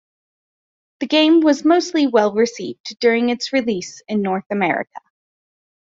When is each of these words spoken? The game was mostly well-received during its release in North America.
The 1.01 1.05
game 1.05 1.41
was 1.41 1.63
mostly 1.63 2.07
well-received 2.07 2.97
during 2.99 3.29
its 3.29 3.53
release 3.53 4.01
in 4.07 4.23
North 4.23 4.45
America. 4.49 4.99